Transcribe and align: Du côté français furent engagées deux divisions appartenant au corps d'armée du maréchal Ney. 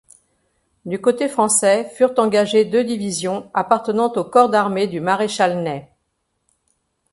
Du 0.85 0.99
côté 0.99 1.29
français 1.29 1.87
furent 1.95 2.15
engagées 2.17 2.65
deux 2.65 2.83
divisions 2.83 3.51
appartenant 3.53 4.11
au 4.11 4.23
corps 4.23 4.49
d'armée 4.49 4.87
du 4.87 4.99
maréchal 4.99 5.61
Ney. 5.61 5.89